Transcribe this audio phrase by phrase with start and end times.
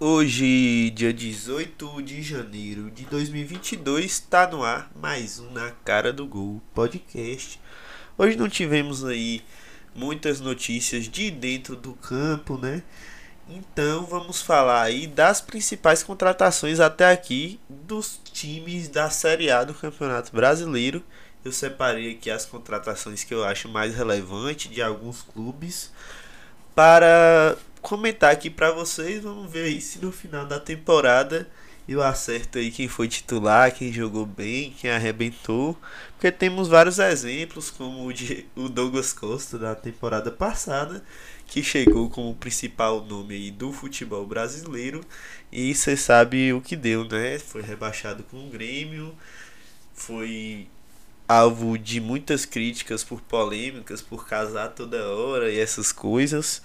[0.00, 6.26] Hoje, dia 18 de janeiro de 2022, está no ar mais um Na Cara do
[6.26, 7.60] Gol podcast.
[8.18, 9.40] Hoje não tivemos aí
[9.94, 12.82] muitas notícias de dentro do campo, né?
[13.48, 19.74] Então vamos falar aí das principais contratações até aqui dos times da Série A do
[19.74, 21.04] Campeonato Brasileiro.
[21.44, 25.92] Eu separei aqui as contratações que eu acho mais relevantes de alguns clubes
[26.74, 29.22] para comentar aqui para vocês.
[29.22, 31.48] Vamos ver aí se no final da temporada
[31.86, 35.78] eu acerto aí quem foi titular, quem jogou bem, quem arrebentou.
[36.12, 41.04] Porque temos vários exemplos, como o, de, o Douglas Costa da temporada passada,
[41.46, 45.02] que chegou como principal nome aí do futebol brasileiro.
[45.52, 47.38] E você sabe o que deu, né?
[47.38, 49.14] Foi rebaixado com o Grêmio,
[49.92, 50.66] foi
[51.28, 56.62] alvo de muitas críticas por polêmicas, por casar toda hora e essas coisas.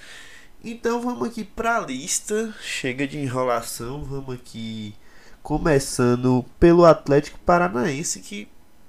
[0.61, 2.53] Então vamos aqui para a lista.
[2.61, 4.93] Chega de enrolação, vamos aqui
[5.41, 8.45] começando pelo Atlético Paranaense que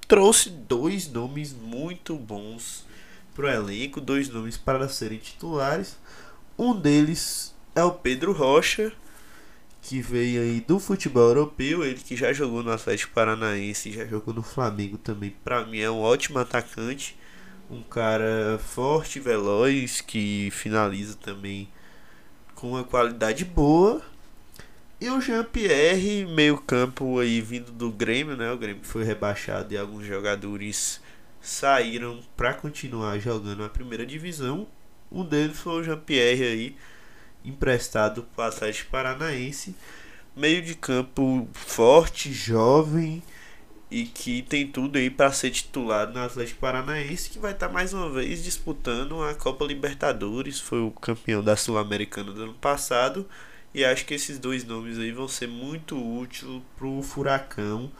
[0.08, 2.84] trouxe dois nomes muito bons
[3.32, 5.96] para o elenco, dois nomes para serem titulares.
[6.58, 8.92] Um deles é o Pedro Rocha,
[9.80, 14.34] que veio aí do futebol europeu, ele que já jogou no Atlético Paranaense, já jogou
[14.34, 15.36] no Flamengo também.
[15.44, 17.16] Para mim é um ótimo atacante
[17.70, 21.68] um cara forte, veloz, que finaliza também
[22.54, 24.02] com uma qualidade boa.
[25.00, 28.52] E o Jean-Pierre, meio campo aí vindo do Grêmio, né?
[28.52, 31.00] O Grêmio foi rebaixado e alguns jogadores
[31.40, 34.66] saíram para continuar jogando a primeira divisão.
[35.10, 36.76] Um deles foi o Jean-Pierre aí,
[37.44, 39.74] emprestado para o Atlético Paranaense.
[40.36, 43.22] Meio de campo forte, jovem,
[43.90, 47.72] e que tem tudo aí para ser titular no Atlético Paranaense, que vai estar tá
[47.72, 53.26] mais uma vez disputando a Copa Libertadores, foi o campeão da Sul-Americana do ano passado,
[53.74, 56.44] e acho que esses dois nomes aí vão ser muito úteis
[56.76, 57.90] pro Furacão.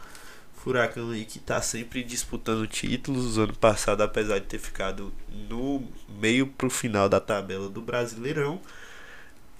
[0.53, 3.37] Furacão aí que está sempre disputando títulos.
[3.37, 5.13] Ano passado, apesar de ter ficado
[5.49, 5.83] no
[6.19, 8.61] meio pro final da tabela do Brasileirão,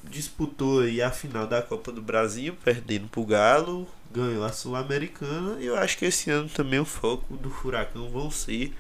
[0.04, 5.66] disputou aí a final da Copa do Brasil, perdendo pro Galo, ganhou a Sul-Americana e
[5.66, 8.74] eu acho que esse ano também o foco do Furacão vão ser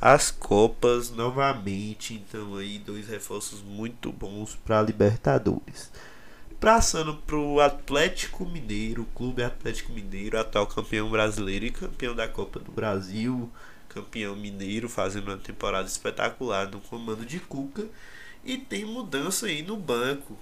[0.00, 2.14] as Copas novamente.
[2.14, 5.90] Então aí dois reforços muito bons para Libertadores.
[6.60, 12.72] Passando pro Atlético Mineiro, Clube Atlético Mineiro, atual campeão brasileiro e campeão da Copa do
[12.72, 13.48] Brasil,
[13.88, 17.86] campeão mineiro, fazendo uma temporada espetacular no comando de Cuca.
[18.44, 20.36] E tem mudança aí no banco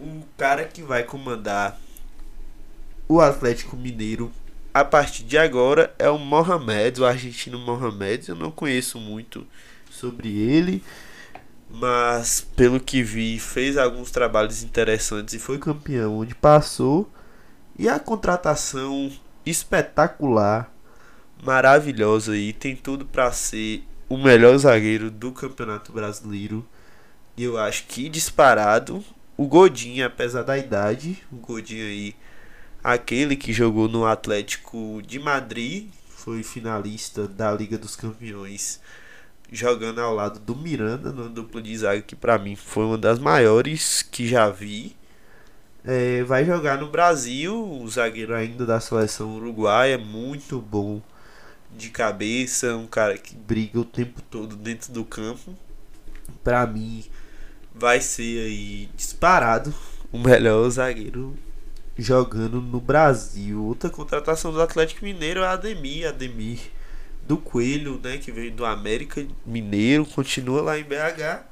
[0.00, 1.78] o cara que vai comandar
[3.06, 4.32] o Atlético Mineiro
[4.72, 8.28] a partir de agora é o Mohamed, o argentino Mohamed.
[8.28, 9.46] Eu não conheço muito
[9.90, 10.82] sobre ele,
[11.68, 17.10] mas pelo que vi, fez alguns trabalhos interessantes e foi campeão onde passou.
[17.78, 19.10] E a contratação
[19.44, 20.72] espetacular,
[21.42, 26.66] maravilhosa e tem tudo para ser o melhor zagueiro do Campeonato Brasileiro.
[27.36, 29.04] Eu acho que disparado
[29.40, 32.14] o Godinho, apesar da idade, o Godinho aí,
[32.84, 38.82] aquele que jogou no Atlético de Madrid, foi finalista da Liga dos Campeões,
[39.50, 43.18] jogando ao lado do Miranda, no duplo de zaga, que para mim foi uma das
[43.18, 44.94] maiores que já vi.
[45.86, 51.00] É, vai jogar no Brasil, o zagueiro ainda da seleção uruguaia, muito bom
[51.74, 55.56] de cabeça, um cara que briga o tempo todo dentro do campo.
[56.44, 57.02] Para mim,
[57.74, 59.74] vai ser aí disparado
[60.12, 61.36] o melhor zagueiro
[61.96, 63.62] jogando no Brasil.
[63.64, 66.60] Outra contratação do Atlético Mineiro é a Ademir, Ademir
[67.26, 71.44] do Coelho, né, que veio do América Mineiro, continua lá em BH,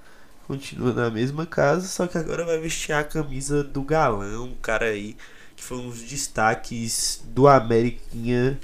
[0.46, 4.86] continua na mesma casa, só que agora vai vestir a camisa do Galão, um cara
[4.86, 5.16] aí
[5.54, 8.58] que foi um dos destaques do Ameriquinha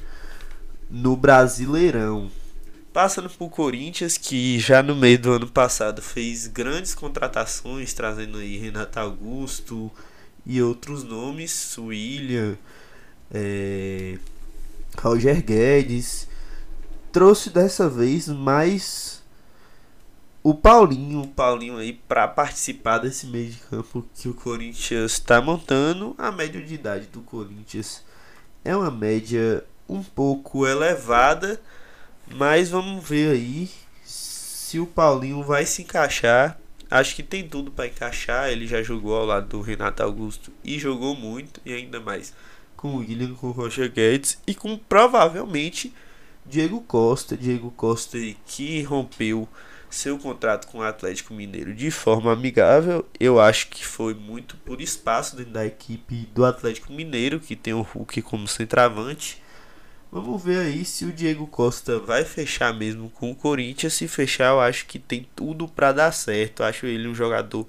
[0.91, 2.31] no Brasileirão.
[2.95, 8.57] Passando por Corinthians, que já no meio do ano passado fez grandes contratações, trazendo aí
[8.57, 9.91] Renato Augusto
[10.47, 12.57] e outros nomes, William,
[13.33, 14.17] é,
[14.97, 16.29] Roger Guedes.
[17.11, 19.21] Trouxe dessa vez mais
[20.41, 25.41] o Paulinho, o Paulinho aí para participar desse meio de campo que o Corinthians está
[25.41, 26.15] montando.
[26.17, 28.05] A média de idade do Corinthians
[28.65, 31.61] é uma média um pouco elevada
[32.33, 33.71] mas vamos ver aí
[34.05, 36.59] se o Paulinho vai se encaixar.
[36.91, 38.51] Acho que tem tudo para encaixar.
[38.51, 42.35] Ele já jogou ao lado do Renato Augusto e jogou muito, e ainda mais
[42.77, 45.93] com o William, com o Roger Guedes e com provavelmente
[46.45, 47.37] Diego Costa.
[47.37, 49.49] Diego Costa que rompeu
[49.89, 53.07] seu contrato com o Atlético Mineiro de forma amigável.
[53.19, 57.73] Eu acho que foi muito por espaço dentro da equipe do Atlético Mineiro, que tem
[57.73, 59.43] o Hulk como centroavante.
[60.15, 63.95] Vamos ver aí se o Diego Costa vai fechar mesmo com o Corinthians.
[63.95, 66.63] Se fechar, eu acho que tem tudo para dar certo.
[66.63, 67.67] Eu acho ele um jogador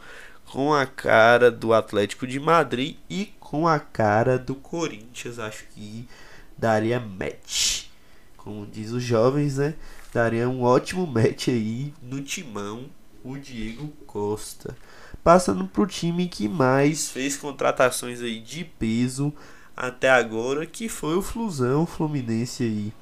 [0.51, 5.39] com a cara do Atlético de Madrid e com a cara do Corinthians.
[5.39, 6.07] Acho que
[6.55, 7.85] daria match.
[8.37, 9.73] Como diz os jovens, né?
[10.13, 12.85] Daria um ótimo match aí no timão
[13.23, 14.77] o Diego Costa.
[15.23, 19.33] Passando para o time que mais fez contratações aí de peso
[19.75, 22.93] até agora, que foi o Flusão Fluminense aí.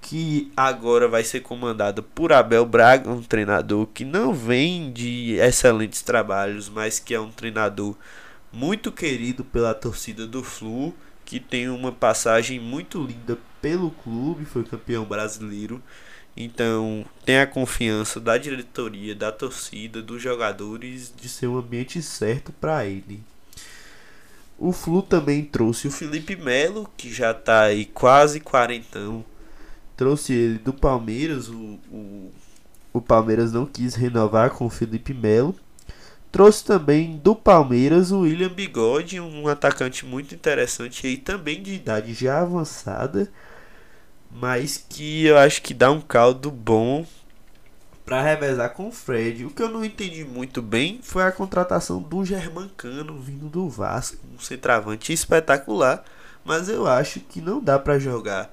[0.00, 6.02] Que agora vai ser comandado por Abel Braga, um treinador que não vem de excelentes
[6.02, 7.96] trabalhos, mas que é um treinador
[8.52, 14.62] muito querido pela torcida do Flu, que tem uma passagem muito linda pelo clube, foi
[14.62, 15.82] campeão brasileiro.
[16.36, 22.52] Então, tem a confiança da diretoria, da torcida, dos jogadores de ser um ambiente certo
[22.52, 23.24] para ele.
[24.58, 29.24] O Flu também trouxe o Felipe Melo, que já está aí quase quarentão.
[29.96, 32.30] Trouxe ele do Palmeiras, o, o,
[32.92, 35.54] o Palmeiras não quis renovar com o Felipe Melo.
[36.32, 42.12] Trouxe também do Palmeiras o William Bigode, um atacante muito interessante aí também de idade
[42.14, 43.30] já avançada,
[44.30, 47.06] mas que eu acho que dá um caldo bom
[48.06, 49.44] para revezar com o Fred.
[49.44, 54.16] O que eu não entendi muito bem foi a contratação do Germancano vindo do Vasco,
[54.34, 56.04] um centroavante espetacular,
[56.44, 58.50] mas eu acho que não dá para jogar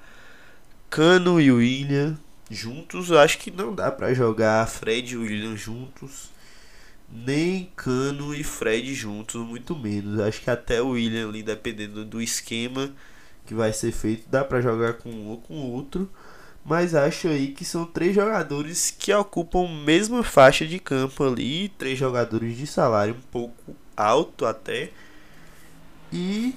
[0.89, 2.17] Cano e William
[2.50, 3.11] juntos.
[3.11, 6.33] Eu acho que não dá para jogar Fred e William juntos
[7.13, 10.19] nem Cano e Fred juntos, muito menos.
[10.19, 12.91] Acho que até o William ali, dependendo do esquema
[13.45, 16.09] que vai ser feito, dá para jogar com um ou com outro.
[16.65, 22.00] Mas acho aí que são três jogadores que ocupam mesma faixa de campo ali, três
[22.00, 24.92] jogadores de salário um pouco alto até.
[26.12, 26.56] E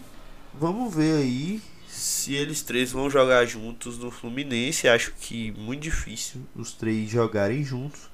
[0.55, 4.87] vamos ver aí se eles três vão jogar juntos no Fluminense.
[4.87, 8.09] Acho que muito difícil os três jogarem juntos.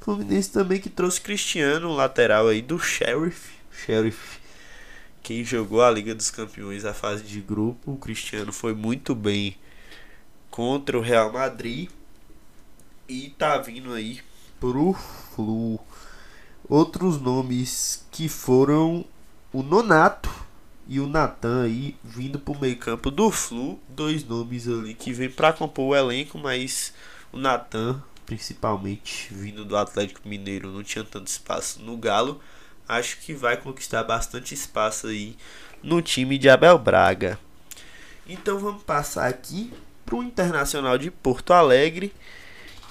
[0.00, 3.52] Fluminense também que trouxe Cristiano, lateral aí do Sheriff.
[3.70, 4.38] Sheriff,
[5.22, 7.92] quem jogou a Liga dos Campeões, a fase de grupo.
[7.92, 9.56] O Cristiano foi muito bem
[10.58, 11.88] contra o Real Madrid.
[13.08, 14.20] E tá vindo aí
[14.58, 15.78] pro Flu.
[16.68, 19.04] Outros nomes que foram
[19.52, 20.28] o Nonato
[20.88, 23.78] e o Natan aí vindo pro meio campo do Flu.
[23.88, 26.92] Dois nomes ali que vem para compor o elenco, mas
[27.30, 32.40] o Natan principalmente vindo do Atlético Mineiro, não tinha tanto espaço no Galo.
[32.88, 35.36] Acho que vai conquistar bastante espaço aí
[35.84, 37.38] no time de Abel Braga.
[38.28, 39.72] Então vamos passar aqui
[40.08, 42.12] para o Internacional de Porto Alegre,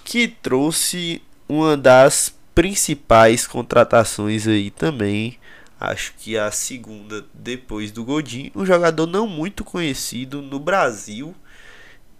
[0.04, 5.40] que trouxe uma das principais contratações aí também.
[5.80, 11.36] Acho que a segunda depois do Godin, um jogador não muito conhecido no Brasil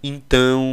[0.02, 0.64] então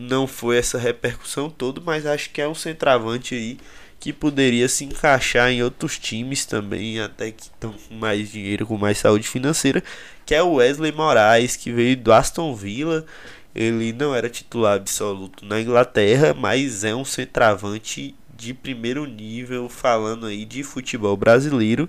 [0.00, 3.58] não foi essa repercussão toda, mas acho que é um centroavante aí
[4.00, 8.76] que poderia se encaixar em outros times também, até que estão com mais dinheiro, com
[8.76, 9.82] mais saúde financeira,
[10.26, 13.06] que é o Wesley Moraes, que veio do Aston Villa.
[13.54, 20.26] Ele não era titular absoluto na Inglaterra, mas é um centroavante de primeiro nível, falando
[20.26, 21.88] aí de futebol brasileiro.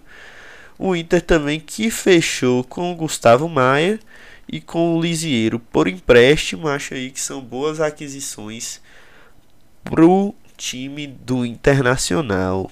[0.77, 4.00] O Inter também que fechou com o Gustavo Maia
[4.51, 8.82] e com o Lisieiro por empréstimo, acho aí que são boas aquisições
[9.84, 12.70] pro time do Internacional.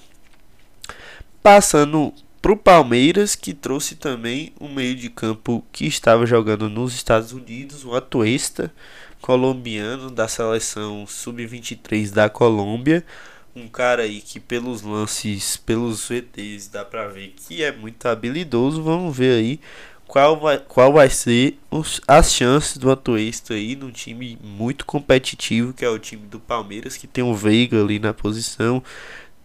[1.42, 7.32] Passando pro Palmeiras, que trouxe também um meio de campo que estava jogando nos Estados
[7.32, 8.74] Unidos, o Atuesta,
[9.20, 13.06] colombiano da seleção sub-23 da Colômbia.
[13.54, 18.82] Um cara aí que pelos lances, pelos VTs dá pra ver que é muito habilidoso.
[18.82, 19.60] Vamos ver aí
[20.08, 25.72] qual vai, qual vai ser os, as chances do Atuesta aí num time muito competitivo,
[25.72, 28.82] que é o time do Palmeiras, que tem o Veiga ali na posição,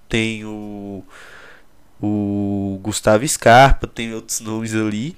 [0.09, 1.03] tem o,
[2.01, 5.17] o Gustavo Scarpa, tem outros nomes ali.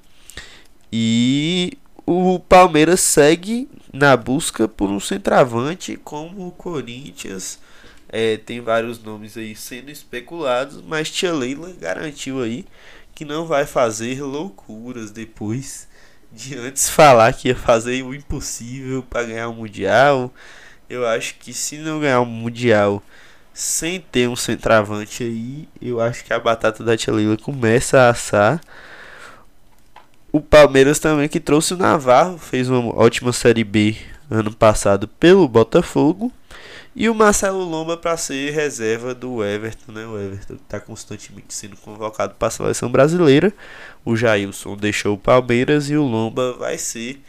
[0.92, 7.60] E o Palmeiras segue na busca por um centroavante, como o Corinthians.
[8.12, 12.66] É, tem vários nomes aí sendo especulados, mas Tia Leila garantiu aí
[13.14, 15.88] que não vai fazer loucuras depois
[16.32, 20.34] de antes falar que ia fazer o impossível para ganhar o mundial.
[20.90, 23.04] Eu acho que se não ganhar o mundial
[23.60, 28.10] sem ter um centroavante aí, eu acho que a batata da Tia Leila começa a
[28.10, 28.62] assar.
[30.32, 33.98] O Palmeiras também que trouxe o Navarro, fez uma ótima série B
[34.32, 36.32] ano passado pelo Botafogo
[36.96, 40.06] E o Marcelo Lomba para ser reserva do Everton, né?
[40.06, 43.52] O Everton está constantemente sendo convocado para a seleção brasileira.
[44.06, 47.22] O Jailson deixou o Palmeiras e o Lomba vai ser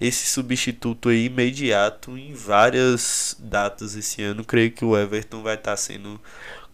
[0.00, 4.44] esse substituto aí imediato em várias datas esse ano.
[4.44, 6.20] Creio que o Everton vai estar tá sendo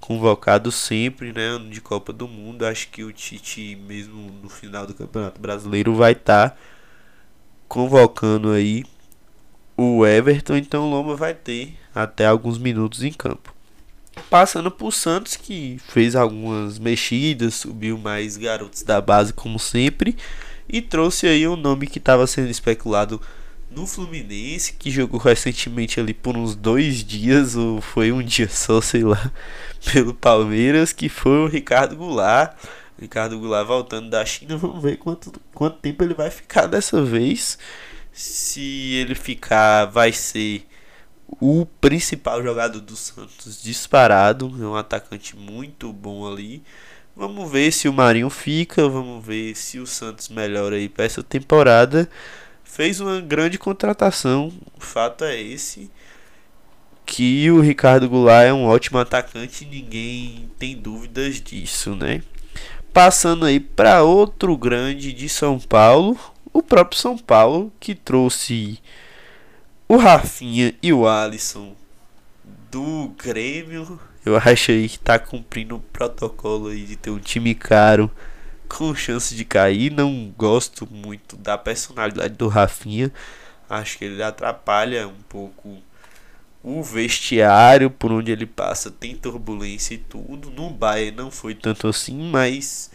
[0.00, 1.42] convocado sempre, né?
[1.42, 2.66] Ano de Copa do Mundo.
[2.66, 6.56] Acho que o Tite, mesmo no final do Campeonato Brasileiro, vai estar tá
[7.68, 8.84] convocando aí
[9.76, 10.56] o Everton.
[10.56, 13.54] Então o Lomba vai ter até alguns minutos em campo.
[14.28, 20.16] Passando por Santos, que fez algumas mexidas, subiu mais garotos da base, como sempre,
[20.68, 23.20] e trouxe aí um nome que estava sendo especulado
[23.70, 28.80] no Fluminense, que jogou recentemente ali por uns dois dias, ou foi um dia só,
[28.80, 29.32] sei lá,
[29.92, 32.56] pelo Palmeiras, que foi o Ricardo Goulart.
[32.98, 37.58] Ricardo Goulart voltando da China, vamos ver quanto, quanto tempo ele vai ficar dessa vez.
[38.12, 40.66] Se ele ficar, vai ser
[41.40, 46.62] o principal jogador do Santos disparado, é um atacante muito bom ali.
[47.14, 51.22] Vamos ver se o Marinho fica, vamos ver se o Santos melhora aí para essa
[51.22, 52.08] temporada.
[52.64, 55.90] Fez uma grande contratação, o fato é esse
[57.04, 62.22] que o Ricardo Goulart é um ótimo atacante, ninguém tem dúvidas disso, né?
[62.92, 66.18] Passando aí para outro grande de São Paulo,
[66.50, 68.78] o próprio São Paulo que trouxe
[69.86, 71.76] o Rafinha e o Alisson
[72.70, 77.54] do Grêmio, eu acho aí que tá cumprindo o protocolo aí de ter um time
[77.54, 78.10] caro
[78.68, 79.90] com chance de cair.
[79.90, 83.12] Não gosto muito da personalidade do Rafinha.
[83.68, 85.78] Acho que ele atrapalha um pouco
[86.62, 88.90] o vestiário por onde ele passa.
[88.90, 90.50] Tem turbulência e tudo.
[90.50, 92.90] No Bayern não foi tanto assim, mas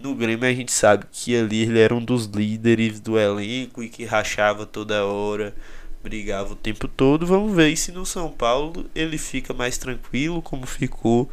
[0.00, 3.88] no Grêmio a gente sabe que ali ele era um dos líderes do elenco e
[3.90, 5.54] que rachava toda hora
[6.02, 7.26] brigava o tempo todo.
[7.26, 11.30] Vamos ver se no São Paulo ele fica mais tranquilo, como ficou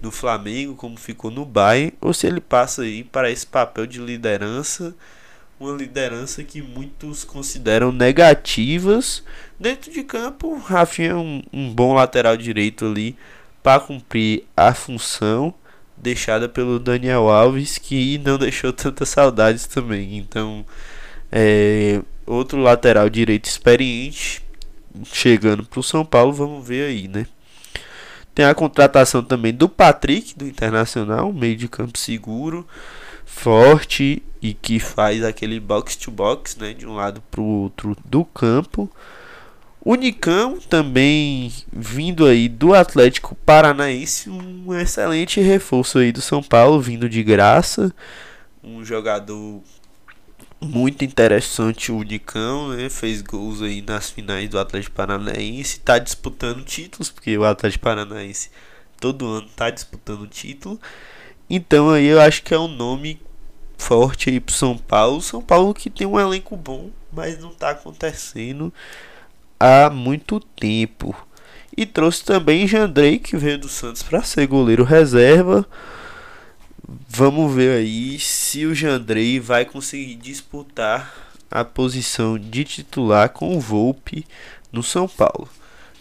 [0.00, 4.00] no Flamengo, como ficou no Bayern, ou se ele passa aí para esse papel de
[4.00, 4.94] liderança,
[5.60, 9.22] uma liderança que muitos consideram negativas.
[9.58, 13.16] Dentro de campo, Rafinha é um, um bom lateral direito ali
[13.62, 15.54] para cumprir a função
[15.96, 20.18] deixada pelo Daniel Alves, que não deixou tantas saudades também.
[20.18, 20.66] Então,
[21.30, 24.42] é, outro lateral direito experiente
[25.04, 27.26] chegando para o São Paulo, vamos ver aí, né?
[28.34, 32.66] Tem a contratação também do Patrick do Internacional, meio de campo seguro,
[33.26, 37.96] forte e que faz aquele box to box, né, de um lado para o outro
[38.04, 38.90] do campo.
[39.84, 46.80] O Nicão também vindo aí do Atlético Paranaense, um excelente reforço aí do São Paulo,
[46.80, 47.92] vindo de graça,
[48.62, 49.60] um jogador
[50.62, 52.88] muito interessante o Nicão, né?
[52.88, 58.50] Fez gols aí nas finais do Atlético Paranaense, está disputando títulos, porque o Atlético Paranaense
[59.00, 60.80] todo ano está disputando título.
[61.50, 63.20] Então aí eu acho que é um nome
[63.76, 65.20] forte aí pro São Paulo.
[65.20, 68.72] São Paulo que tem um elenco bom, mas não está acontecendo
[69.58, 71.14] há muito tempo.
[71.76, 75.66] E trouxe também Jandrei, que veio do Santos para ser goleiro reserva.
[76.86, 83.60] Vamos ver aí se o Jandrei vai conseguir disputar a posição de titular com o
[83.60, 84.26] Volpe
[84.72, 85.48] no São Paulo.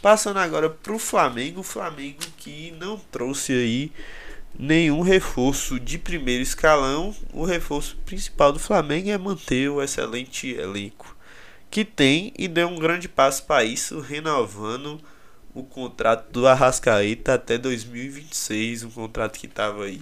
[0.01, 3.91] Passando agora para o Flamengo, o Flamengo que não trouxe aí
[4.57, 7.15] nenhum reforço de primeiro escalão.
[7.31, 11.15] O reforço principal do Flamengo é manter o excelente elenco
[11.69, 14.99] que tem e deu um grande passo para isso, renovando
[15.53, 20.01] o contrato do Arrascaeta até 2026, um contrato que estava aí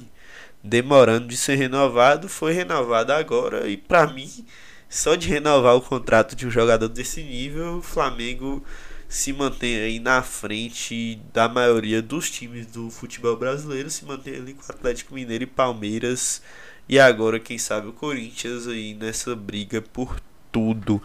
[0.63, 4.45] demorando de ser renovado, foi renovado agora e para mim,
[4.89, 8.63] só de renovar o contrato de um jogador desse nível, o Flamengo
[9.07, 14.53] se mantém aí na frente da maioria dos times do futebol brasileiro, se mantém ali
[14.53, 16.41] com o Atlético Mineiro e Palmeiras
[16.87, 20.19] e agora quem sabe o Corinthians aí nessa briga por
[20.51, 21.01] tudo.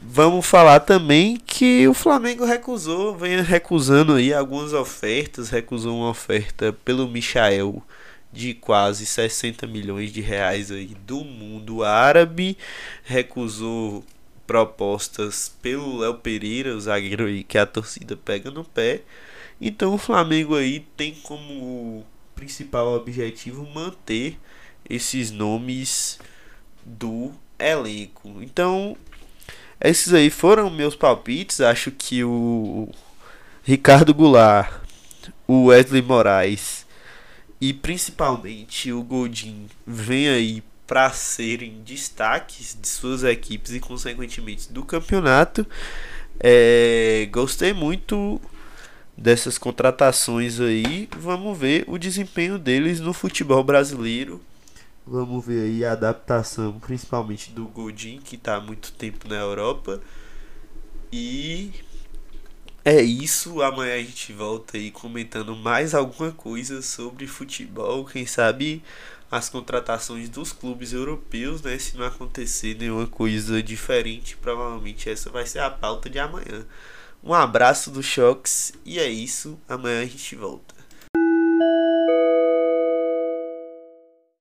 [0.00, 6.72] Vamos falar também que o Flamengo recusou, vem recusando aí algumas ofertas, recusou uma oferta
[6.84, 7.82] pelo Michael
[8.32, 12.56] de quase 60 milhões de reais aí do mundo árabe,
[13.04, 14.04] recusou
[14.46, 19.02] propostas pelo Léo Pereira, o zagueiro aí que a torcida pega no pé.
[19.60, 22.04] Então o Flamengo aí tem como
[22.34, 24.38] principal objetivo manter
[24.88, 26.18] esses nomes
[26.84, 28.40] do elenco.
[28.40, 28.96] Então,
[29.80, 31.60] esses aí foram meus palpites.
[31.60, 32.88] Acho que o
[33.62, 34.72] Ricardo Goulart,
[35.46, 36.86] o Wesley Moraes
[37.60, 44.84] e principalmente o Godin vem aí para serem destaques de suas equipes e consequentemente do
[44.84, 45.66] campeonato.
[46.40, 48.40] É, gostei muito
[49.16, 51.08] dessas contratações aí.
[51.18, 54.40] Vamos ver o desempenho deles no futebol brasileiro.
[55.06, 60.00] Vamos ver aí a adaptação, principalmente do Godin, que está há muito tempo na Europa.
[61.12, 61.72] E
[62.88, 63.60] é isso.
[63.62, 68.04] Amanhã a gente volta aí comentando mais alguma coisa sobre futebol.
[68.04, 68.82] Quem sabe
[69.30, 71.78] as contratações dos clubes europeus, né?
[71.78, 76.66] Se não acontecer nenhuma coisa diferente, provavelmente essa vai ser a pauta de amanhã.
[77.22, 79.58] Um abraço do Choques e é isso.
[79.68, 80.77] Amanhã a gente volta.